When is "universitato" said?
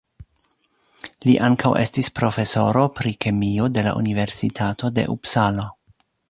4.01-4.91